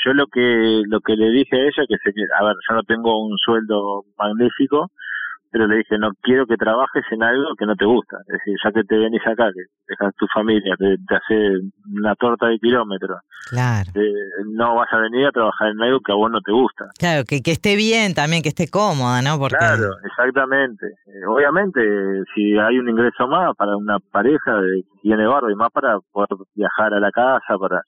yo 0.05 0.13
lo 0.13 0.25
que 0.25 0.81
lo 0.87 0.99
que 1.01 1.13
le 1.15 1.29
dije 1.29 1.55
a 1.55 1.59
ella 1.59 1.83
que 1.87 1.95
que 2.03 2.21
a 2.39 2.43
ver 2.43 2.55
yo 2.67 2.75
no 2.75 2.83
tengo 2.83 3.23
un 3.23 3.37
sueldo 3.37 4.03
magnífico 4.17 4.89
pero 5.51 5.67
le 5.67 5.77
dije 5.77 5.97
no 5.97 6.11
quiero 6.21 6.45
que 6.45 6.55
trabajes 6.57 7.03
en 7.11 7.23
algo 7.23 7.55
que 7.57 7.65
no 7.65 7.75
te 7.75 7.85
gusta 7.85 8.17
es 8.27 8.33
decir 8.39 8.55
ya 8.63 8.71
que 8.71 8.83
te 8.83 8.97
venís 8.97 9.21
acá 9.27 9.49
que 9.53 9.63
dejas 9.87 10.15
tu 10.15 10.25
familia 10.33 10.75
que 10.77 10.95
te 11.07 11.15
hace 11.15 11.59
una 11.93 12.15
torta 12.15 12.47
de 12.47 12.57
kilómetros 12.59 13.19
Claro. 13.49 13.89
eh, 13.95 14.13
no 14.53 14.75
vas 14.75 14.87
a 14.93 14.97
venir 14.97 15.25
a 15.27 15.31
trabajar 15.31 15.69
en 15.69 15.81
algo 15.81 15.99
que 15.99 16.11
a 16.11 16.15
vos 16.15 16.31
no 16.31 16.39
te 16.41 16.51
gusta 16.51 16.85
Claro, 16.97 17.23
que, 17.25 17.41
que 17.41 17.51
esté 17.51 17.75
bien 17.75 18.13
también, 18.13 18.41
que 18.43 18.49
esté 18.49 18.67
cómoda, 18.69 19.21
¿no? 19.21 19.37
Porque 19.39 19.57
Claro, 19.57 19.89
exactamente. 20.05 20.85
Eh, 21.07 21.25
obviamente, 21.27 21.81
si 22.33 22.57
hay 22.57 22.77
un 22.79 22.89
ingreso 22.89 23.27
más 23.27 23.55
para 23.55 23.75
una 23.75 23.97
pareja, 23.99 24.59
eh, 24.61 24.83
tiene 25.01 25.25
barro 25.25 25.49
y 25.51 25.55
más 25.55 25.69
para 25.71 25.97
poder 26.11 26.29
viajar 26.55 26.93
a 26.93 26.99
la 26.99 27.11
casa, 27.11 27.57
para, 27.59 27.81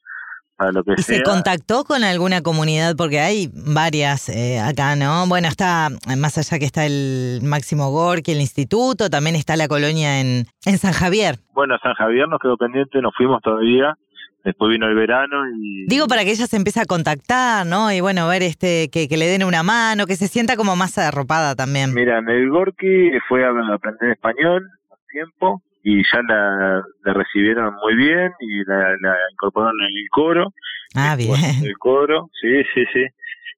para 0.56 0.72
lo 0.72 0.84
que 0.84 0.94
¿Y 0.96 1.02
sea. 1.02 1.16
se 1.18 1.22
contactó 1.22 1.84
con 1.84 2.04
alguna 2.04 2.42
comunidad? 2.42 2.96
Porque 2.96 3.20
hay 3.20 3.50
varias 3.52 4.28
eh, 4.28 4.60
acá, 4.60 4.96
¿no? 4.96 5.26
Bueno, 5.26 5.48
está, 5.48 5.88
más 6.16 6.38
allá 6.38 6.58
que 6.58 6.64
está 6.64 6.86
el 6.86 7.40
Máximo 7.42 7.90
Gorki, 7.90 8.32
el 8.32 8.40
instituto, 8.40 9.10
también 9.10 9.36
está 9.36 9.56
la 9.56 9.68
colonia 9.68 10.20
en, 10.20 10.46
en 10.66 10.78
San 10.78 10.92
Javier. 10.92 11.36
Bueno, 11.52 11.76
San 11.82 11.94
Javier 11.94 12.28
nos 12.28 12.40
quedó 12.40 12.56
pendiente, 12.56 13.00
nos 13.00 13.14
fuimos 13.16 13.40
todavía. 13.42 13.96
Después 14.44 14.70
vino 14.72 14.86
el 14.86 14.94
verano 14.94 15.48
y. 15.58 15.86
Digo 15.86 16.06
para 16.06 16.22
que 16.22 16.30
ella 16.32 16.46
se 16.46 16.56
empiece 16.56 16.78
a 16.78 16.84
contactar, 16.84 17.64
¿no? 17.64 17.90
Y 17.90 18.02
bueno, 18.02 18.28
ver 18.28 18.42
este 18.42 18.90
que, 18.90 19.08
que 19.08 19.16
le 19.16 19.26
den 19.26 19.42
una 19.42 19.62
mano, 19.62 20.04
que 20.04 20.16
se 20.16 20.28
sienta 20.28 20.56
como 20.56 20.76
más 20.76 20.98
arropada 20.98 21.54
también. 21.54 21.94
Mira, 21.94 22.18
en 22.18 22.28
el 22.28 22.50
Gorki 22.50 23.10
fue 23.26 23.42
a 23.42 23.48
aprender 23.72 24.10
español 24.10 24.68
un 24.90 24.98
tiempo 25.10 25.62
y 25.84 26.02
ya 26.02 26.22
la, 26.26 26.82
la 27.04 27.12
recibieron 27.12 27.74
muy 27.74 27.94
bien 27.94 28.32
y 28.40 28.64
la, 28.64 28.96
la 29.00 29.14
incorporaron 29.32 29.78
en 29.82 29.96
el 29.96 30.08
coro. 30.10 30.46
Ah, 30.94 31.14
bien. 31.14 31.36
El 31.62 31.76
coro, 31.76 32.30
sí, 32.40 32.62
sí, 32.74 32.84
sí. 32.92 33.04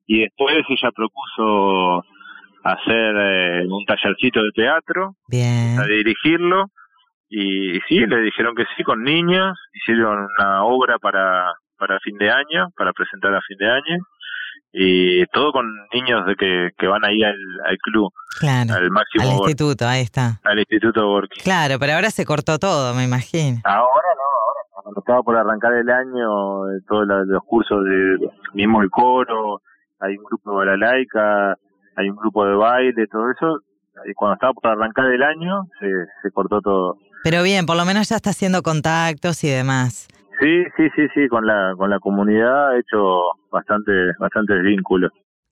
Y 0.06 0.23
después 0.23 0.56
ella 0.68 0.90
propuso 0.90 2.04
hacer 2.64 3.14
eh, 3.16 3.66
un 3.68 3.85
tallercito 3.87 4.42
de 4.42 4.50
teatro, 4.54 5.14
Bien. 5.28 5.78
a 5.78 5.87
dirigirlo. 5.87 6.66
Y, 7.28 7.78
sí, 7.88 8.04
le 8.06 8.21
dijeron 8.23 8.56
que 8.56 8.64
sí 8.76 8.83
con 8.83 9.04
niños. 9.04 9.56
Hicieron 9.73 10.26
una 10.38 10.64
obra 10.64 10.99
para, 10.99 11.52
para 11.78 12.00
fin 12.00 12.18
de 12.18 12.30
año, 12.30 12.71
para 12.76 12.92
presentar 12.92 13.35
a 13.35 13.40
fin 13.42 13.56
de 13.59 13.71
año. 13.71 13.99
Y 14.73 15.25
todo 15.29 15.53
con 15.53 15.65
niños 15.95 16.27
de 16.27 16.35
que, 16.37 16.69
que 16.77 16.87
van 16.87 17.03
ahí 17.05 17.23
al, 17.23 17.35
al 17.67 17.77
club, 17.79 18.13
Claro. 18.41 18.75
al 18.75 18.83
Al 18.85 18.91
máximo, 18.91 19.25
Gorki, 19.25 19.51
instituto, 19.53 19.87
ahí 19.89 20.03
está. 20.03 20.41
al 20.45 20.59
Instituto 20.59 21.07
Gorki. 21.07 21.41
Claro, 21.41 21.79
pero 21.79 21.95
ahora 21.95 22.11
se 22.11 22.27
cortó 22.27 22.59
todo, 22.59 22.93
me 22.95 23.05
imagino. 23.05 23.59
Ahora 23.65 24.09
no, 24.17 24.23
ahora 24.23 24.61
cuando 24.83 25.01
estaba 25.01 25.23
por 25.23 25.37
arrancar 25.37 25.73
el 25.73 25.89
año, 25.89 26.69
eh, 26.69 26.81
todos 26.87 27.07
la- 27.07 27.25
los 27.25 27.43
cursos 27.45 27.83
de 27.85 28.29
mismo 28.53 28.83
el 28.83 28.91
coro, 28.91 29.63
hay 30.01 30.17
un 30.19 30.25
grupo 30.25 30.51
de 30.51 30.57
balalaika, 30.67 31.57
hay 31.97 32.11
un 32.11 32.17
grupo 32.17 32.45
de 32.45 32.55
baile, 32.55 33.07
todo 33.11 33.31
eso. 33.31 33.61
Y 34.07 34.13
cuando 34.13 34.35
estaba 34.35 34.53
por 34.53 34.71
arrancar 34.71 35.07
el 35.07 35.23
año, 35.23 35.63
se, 35.81 35.87
se 36.23 36.31
cortó 36.33 36.61
todo. 36.61 36.99
Pero 37.25 37.43
bien, 37.43 37.65
por 37.65 37.77
lo 37.79 37.87
menos 37.87 38.11
ya 38.11 38.17
está 38.17 38.29
haciendo 38.31 38.63
contactos 38.63 39.43
y 39.43 39.49
demás. 39.49 40.07
Sí, 40.40 40.64
sí, 40.76 40.88
sí, 40.95 41.07
sí, 41.14 41.28
con 41.28 41.47
la 41.47 41.75
con 41.76 41.90
la 41.90 41.99
comunidad 41.99 42.76
he 42.76 42.81
hecho 42.81 42.99
bastante 43.50 43.93
bastantes 44.19 44.62
vínculos. 44.62 45.11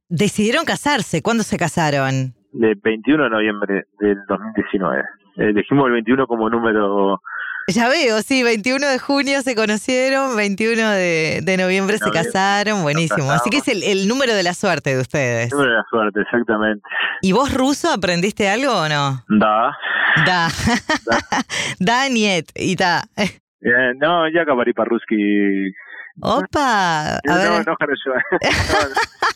Decidieron 0.08 0.64
casarse. 0.64 1.22
¿Cuándo 1.22 1.42
se 1.42 1.56
casaron? 1.56 2.34
El 2.52 2.74
21 2.82 3.24
de 3.24 3.30
noviembre 3.30 3.84
del 3.98 4.18
2019. 4.28 5.00
Eh, 5.36 5.48
Elegimos 5.48 5.86
el 5.86 5.92
21 5.92 6.26
como 6.26 6.48
número 6.50 7.20
Ya 7.68 7.88
veo, 7.88 8.20
sí, 8.20 8.42
21 8.42 8.86
de 8.86 8.98
junio 8.98 9.40
se 9.42 9.56
conocieron, 9.56 10.36
21 10.36 10.90
de, 10.90 11.40
de 11.42 11.56
noviembre 11.56 11.98
se 11.98 12.10
casaron, 12.10 12.82
buenísimo. 12.82 13.32
Así 13.32 13.50
que 13.50 13.56
es 13.56 13.68
el, 13.68 13.82
el 13.82 14.06
número 14.06 14.34
de 14.34 14.42
la 14.42 14.54
suerte 14.54 14.94
de 14.94 15.00
ustedes. 15.00 15.50
número 15.50 15.70
de 15.70 15.76
la 15.78 15.84
suerte, 15.90 16.20
exactamente. 16.20 16.82
¿Y 17.22 17.32
vos 17.32 17.52
ruso 17.54 17.90
aprendiste 17.90 18.48
algo 18.48 18.72
o 18.72 18.88
no? 18.88 19.24
Da. 19.28 19.76
Da. 20.26 20.48
Da 21.80 22.08
niet. 22.10 22.50
Y. 22.54 22.76
Eh, 23.64 23.94
no, 23.98 24.28
ya 24.28 24.42
acabaré 24.42 24.74
para 24.74 24.90
Ruski 24.90 25.72
Opa. 26.20 27.16
A 27.16 27.20
no, 27.24 27.34
ver. 27.34 27.66
no, 27.66 27.72
no, 27.72 27.76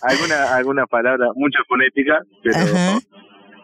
alguna, 0.02 0.54
alguna 0.54 0.86
palabra, 0.86 1.28
mucha 1.34 1.58
fonética, 1.66 2.20
pero 2.42 2.56
Ajá. 2.56 2.98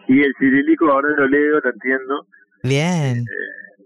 y 0.07 0.21
el 0.21 0.33
cirílico 0.37 0.91
ahora 0.91 1.09
lo 1.17 1.27
leo, 1.27 1.59
lo 1.63 1.69
entiendo. 1.69 2.27
Bien. 2.63 3.23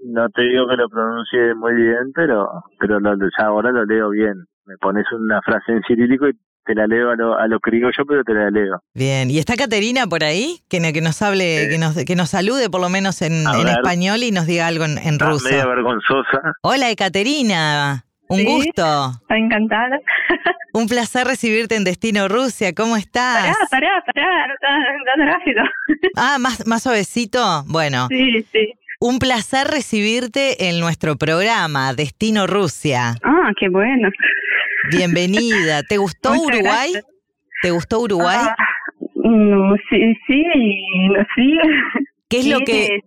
No 0.06 0.30
te 0.30 0.44
digo 0.44 0.68
que 0.68 0.78
lo 0.78 0.90
pronuncie 0.90 1.54
muy 1.56 1.74
bien, 1.76 2.12
pero 2.16 2.48
pero 2.80 3.00
lo, 3.00 3.16
ya 3.16 3.46
ahora 3.46 3.72
lo 3.72 3.86
leo 3.86 4.10
bien. 4.10 4.46
Me 4.66 4.78
pones 4.78 5.06
una 5.12 5.42
frase 5.42 5.74
en 5.74 5.84
cirílico 5.84 6.28
y 6.28 6.34
te 6.70 6.76
la 6.76 6.86
leo 6.86 7.10
a 7.10 7.16
lo, 7.16 7.36
a 7.38 7.48
lo 7.48 7.60
criollo, 7.60 8.06
pero 8.08 8.24
te 8.24 8.34
la 8.34 8.52
leo. 8.52 8.84
Bien. 8.94 9.32
¿Y 9.32 9.40
está 9.40 9.56
Caterina 9.56 10.06
por 10.06 10.24
ahí? 10.24 10.60
Que, 10.70 10.80
no- 10.80 10.94
que 10.94 11.02
nos 11.02 11.20
hable, 11.24 11.68
que 11.70 11.78
nos, 11.80 11.96
que 12.06 12.16
nos 12.16 12.30
salude 12.30 12.70
por 12.70 12.80
lo 12.80 12.90
menos 12.90 13.22
en, 13.24 13.44
español 13.68 14.22
y 14.22 14.32
nos 14.32 14.46
diga 14.46 14.68
algo 14.68 14.86
en, 14.86 15.00
en 15.00 15.14
Está 15.14 15.30
ruso. 15.30 15.50
media 15.50 15.66
vergonzosa. 15.66 16.42
Hola, 16.62 16.86
Caterina. 16.96 18.06
Un 18.28 18.38
Sí. 18.38 18.46
gusto. 18.46 19.12
Encantada. 19.30 19.98
Un 20.74 20.88
placer 20.88 21.26
recibirte 21.26 21.76
en 21.76 21.84
Destino 21.84 22.28
Rusia. 22.28 22.74
¿Cómo 22.76 22.96
estás? 22.96 23.42
Pará, 23.42 23.56
pará, 23.72 24.04
pará, 24.06 24.48
no 24.48 24.54
tan, 24.62 24.82
tan 25.18 25.28
rápido. 25.28 25.64
Ah, 26.16 26.38
más, 26.40 26.68
más 26.68 26.84
suavecito. 26.84 27.64
Bueno, 27.66 28.08
Sí, 28.10 28.46
sí. 28.52 28.74
un 29.00 29.18
placer 29.18 29.66
recibirte 29.68 30.68
en 30.70 30.80
nuestro 30.80 31.16
programa 31.16 31.94
Destino 31.96 32.46
Rusia. 32.46 33.16
Ah, 33.24 33.50
qué 33.60 33.68
bueno. 33.70 34.10
Bienvenida. 34.92 35.84
¿Te 35.84 35.98
gustó 35.98 36.34
Muchas 36.34 36.60
Uruguay? 36.60 36.92
gracias. 36.94 37.06
¿Te 37.62 37.72
gustó 37.72 38.00
Uruguay? 38.00 38.38
Ah, 38.40 38.56
no, 39.16 39.76
sí, 39.90 40.16
sí, 40.26 40.44
sí. 41.36 41.58
¿Qué 42.30 42.40
es 42.40 42.48
lo 42.48 42.60
que 42.60 43.00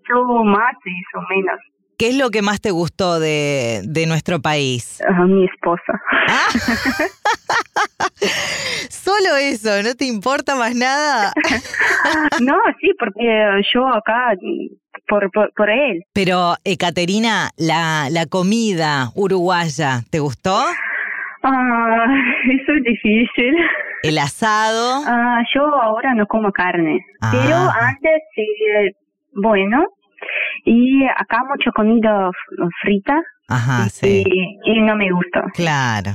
más 0.45 0.75
y 0.85 0.91
menos. 1.35 1.59
qué 1.97 2.09
es 2.09 2.17
lo 2.17 2.31
que 2.31 2.43
más 2.43 2.61
te 2.61 2.71
gustó 2.71 3.19
de, 3.21 3.81
de 3.85 4.07
nuestro 4.07 4.43
país? 4.43 5.01
Ah, 5.09 5.25
mi 5.25 5.47
esposa. 5.47 6.03
Ah. 6.29 6.49
Solo 8.91 9.37
eso, 9.37 9.83
¿no 9.83 9.95
te 9.95 10.05
importa 10.05 10.55
más 10.57 10.75
nada? 10.75 11.33
No, 12.41 12.57
sí, 12.81 12.91
porque 12.99 13.23
yo 13.73 13.87
acá, 13.87 14.35
por, 15.07 15.31
por, 15.31 15.53
por 15.55 15.71
él. 15.71 16.03
Pero, 16.13 16.57
Ekaterina, 16.65 17.51
la, 17.57 18.09
la 18.11 18.27
comida 18.27 19.13
uruguaya, 19.15 20.03
¿te 20.11 20.19
gustó? 20.19 20.65
Ah, 21.43 22.07
eso 22.51 22.73
es 22.73 22.83
difícil. 22.85 23.55
El 24.03 24.19
asado. 24.19 25.03
Ah, 25.07 25.43
yo 25.55 25.63
ahora 25.63 26.15
no 26.15 26.27
como 26.27 26.51
carne, 26.53 27.05
Ah. 27.21 27.31
pero 27.33 27.57
antes 27.57 28.23
sí, 28.35 28.43
eh, 28.77 28.93
bueno. 29.35 29.87
Y 30.65 31.05
acá 31.05 31.43
mucha 31.49 31.73
comida 31.73 32.31
frita 32.81 33.21
Ajá, 33.49 33.89
sí. 33.89 34.23
y, 34.25 34.59
y 34.73 34.81
no 34.83 34.95
me 34.95 35.11
gusta. 35.11 35.43
Claro. 35.55 36.13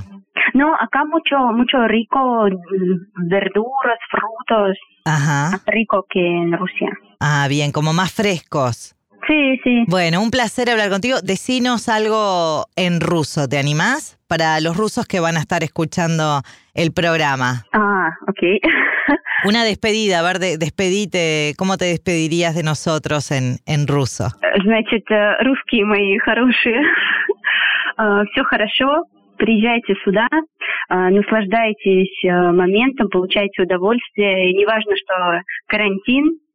No, 0.54 0.74
acá 0.76 1.04
mucho 1.06 1.38
mucho 1.54 1.86
rico 1.88 2.46
mm, 2.48 3.28
verduras, 3.30 4.00
frutos, 4.10 4.78
Ajá. 5.06 5.50
más 5.52 5.64
rico 5.68 6.06
que 6.10 6.26
en 6.26 6.54
Rusia. 6.58 6.90
Ah, 7.20 7.48
bien, 7.50 7.72
como 7.72 7.92
más 7.94 8.14
frescos. 8.14 8.96
Sí, 9.27 9.57
sí. 9.63 9.85
Bueno, 9.87 10.21
un 10.21 10.31
placer 10.33 10.69
hablar 10.69 10.91
contigo. 10.91 11.19
Decinos 11.23 11.89
algo 11.89 12.65
en 12.77 13.01
ruso, 13.01 13.47
¿te 13.49 13.57
animás? 13.59 14.19
Para 14.29 14.59
los 14.61 14.77
rusos 14.77 15.07
que 15.07 15.21
van 15.21 15.37
a 15.37 15.41
estar 15.41 15.63
escuchando 15.63 16.41
el 16.75 16.93
programa. 16.93 17.65
Ah, 17.73 18.09
ok. 18.27 18.43
Una 19.45 19.65
despedida, 19.65 20.19
a 20.19 20.23
ver, 20.23 20.39
de- 20.41 20.59
despedite, 20.59 21.55
¿cómo 21.57 21.77
te 21.77 21.85
despedirías 21.87 22.55
de 22.57 22.63
nosotros 22.65 23.31
en, 23.31 23.59
en 23.67 23.87
ruso? 23.87 24.29
Значит, 24.65 25.05
э, 25.11 25.37
русские 25.45 25.85
мои 25.85 26.19
хорошие, 26.19 26.81
все 28.33 28.45
хорошо, 28.45 29.05
приезжайте 29.39 29.95
сюда, 30.05 30.29
э, 30.33 30.95
наслаждайтесь 31.11 32.25
э, 32.25 32.53
моментом, 32.53 33.09
получайте 33.11 33.63
удовольствие. 33.63 34.51
И 34.51 34.55
неважно, 34.55 34.93
что 34.97 35.43
карантин, 35.67 36.25
э, 36.29 36.46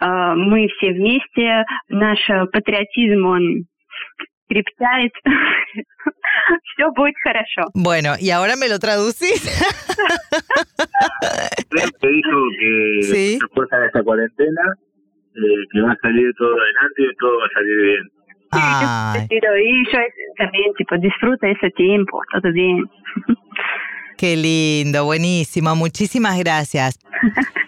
мы 0.00 0.68
все 0.78 0.92
вместе, 0.92 1.64
наш 1.88 2.18
э, 2.30 2.46
патриотизм, 2.52 3.24
он 3.26 3.64
крепчает, 4.48 5.12
все 6.74 6.90
будет 6.96 7.14
хорошо. 7.22 7.68
Bueno, 7.74 8.14
y 8.18 8.30
ahora 8.30 8.56
me 8.56 8.68
lo 8.68 8.78
traducís. 8.78 9.42
Creo 11.70 11.88
que 12.00 12.08
dijo 12.08 12.36
que 12.60 13.02
Sí. 13.02 13.38
se 13.38 13.46
fuerza 13.54 13.76
de 13.78 13.86
esta 13.86 14.02
cuarentena, 14.02 14.62
eh, 15.34 15.64
que 15.72 15.80
va 15.82 15.92
a 15.92 15.96
salir 16.00 16.32
todo 16.38 16.50
adelante 16.54 17.02
y 17.02 17.16
todo 17.16 17.38
va 17.38 17.46
a 17.46 17.50
salir 17.50 17.76
bien. 17.82 18.08
Ay, 18.50 19.26
Pero 19.28 19.58
y 19.58 19.84
yo 19.92 19.98
también, 20.38 20.72
tipo, 20.78 20.96
disfruta 20.96 21.48
ese 21.48 21.70
tiempo, 21.72 22.18
todo 22.32 22.50
bien. 22.52 22.84
Qué 24.17 24.35
lindo, 24.35 25.05
buenísimo, 25.05 25.75
muchísimas 25.75 26.37
gracias. 26.37 26.99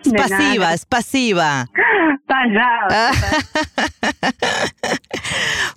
Es 0.05 0.13
pasiva, 0.13 0.71
es 0.71 0.85
pasiva. 0.85 1.65
Ah. 2.89 3.11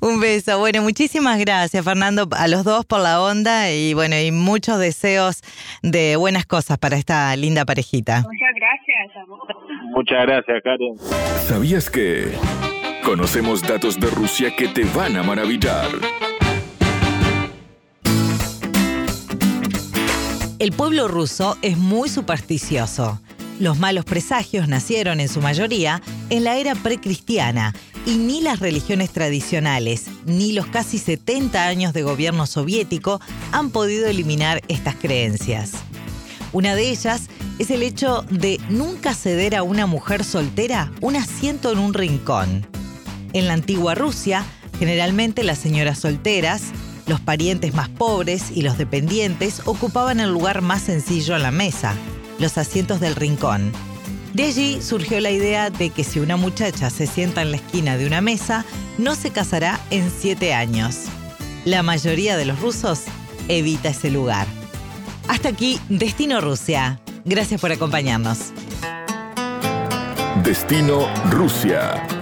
Un 0.01 0.21
beso. 0.21 0.59
Bueno, 0.59 0.83
muchísimas 0.83 1.39
gracias, 1.39 1.83
Fernando, 1.85 2.29
a 2.37 2.49
los 2.49 2.65
dos 2.65 2.85
por 2.85 3.01
la 3.01 3.23
onda 3.23 3.71
y 3.71 3.95
bueno, 3.95 4.19
y 4.19 4.31
muchos 4.31 4.79
deseos 4.79 5.41
de 5.83 6.17
buenas 6.17 6.45
cosas 6.47 6.79
para 6.79 6.97
esta 6.97 7.35
linda 7.37 7.65
parejita. 7.65 8.23
Muchas 8.23 8.55
gracias, 8.57 9.17
amor. 9.23 9.41
Muchas 9.95 10.27
gracias, 10.27 10.63
Karen. 10.63 10.99
¿Sabías 11.47 11.89
que 11.91 12.33
conocemos 13.05 13.63
datos 13.63 13.99
de 13.99 14.11
Rusia 14.11 14.55
que 14.55 14.69
te 14.69 14.85
van 14.85 15.17
a 15.17 15.23
maravillar? 15.23 15.89
El 20.59 20.73
pueblo 20.73 21.07
ruso 21.07 21.57
es 21.63 21.79
muy 21.79 22.09
supersticioso. 22.09 23.21
Los 23.61 23.79
malos 23.79 24.05
presagios 24.05 24.67
nacieron 24.67 25.21
en 25.21 25.29
su 25.29 25.41
mayoría 25.41 26.03
en 26.31 26.43
la 26.43 26.57
era 26.57 26.75
precristiana 26.75 27.77
y 28.05 28.17
ni 28.17 28.41
las 28.41 28.59
religiones 28.59 29.11
tradicionales 29.11 30.07
ni 30.27 30.53
los 30.53 30.67
casi 30.67 30.99
70 30.99 31.65
años 31.65 31.93
de 31.93 32.03
gobierno 32.03 32.45
soviético 32.45 33.21
han 33.53 33.71
podido 33.71 34.09
eliminar 34.09 34.61
estas 34.67 34.97
creencias. 34.97 35.75
Una 36.53 36.75
de 36.75 36.91
ellas 36.91 37.29
es 37.61 37.71
el 37.71 37.85
hecho 37.85 38.25
de 38.29 38.61
nunca 38.69 39.15
ceder 39.15 39.55
a 39.55 39.63
una 39.63 39.87
mujer 39.87 40.25
soltera 40.25 40.91
un 41.01 41.15
asiento 41.15 41.71
en 41.71 41.79
un 41.79 41.95
rincón. 41.95 42.67
En 43.33 43.47
la 43.47 43.53
antigua 43.53 43.95
Rusia, 43.95 44.45
generalmente 44.81 45.45
las 45.45 45.59
señoras 45.59 46.01
solteras, 46.01 46.63
los 47.09 47.21
parientes 47.21 47.75
más 47.75 47.89
pobres 47.89 48.51
y 48.55 48.63
los 48.63 48.79
dependientes 48.79 49.63
ocupaban 49.65 50.21
el 50.21 50.31
lugar 50.31 50.61
más 50.63 50.83
sencillo 50.83 51.35
en 51.35 51.43
la 51.43 51.51
mesa, 51.51 51.95
los 52.39 52.59
asientos 52.59 53.01
del 53.01 53.17
rincón. 53.17 53.73
De 54.35 54.45
allí 54.45 54.81
surgió 54.83 55.19
la 55.21 55.31
idea 55.31 55.71
de 55.71 55.91
que 55.91 56.05
si 56.05 56.21
una 56.21 56.37
muchacha 56.37 56.91
se 56.91 57.07
sienta 57.07 57.43
en 57.43 57.51
la 57.51 57.57
esquina 57.57 57.97
de 57.97 58.07
una 58.07 58.21
mesa, 58.21 58.65
no 58.99 59.15
se 59.15 59.31
casará 59.31 59.81
en 59.91 60.13
siete 60.17 60.53
años. 60.53 61.07
La 61.65 61.83
mayoría 61.83 62.37
de 62.37 62.45
los 62.45 62.61
rusos 62.61 63.05
evita 63.49 63.89
ese 63.89 64.11
lugar. 64.11 64.47
Hasta 65.29 65.49
aquí, 65.49 65.81
Destino 65.89 66.41
Rusia. 66.41 67.01
Gracias 67.25 67.61
por 67.61 67.73
acompañarnos. 67.73 68.53
Destino 70.45 71.07
Rusia. 71.31 72.18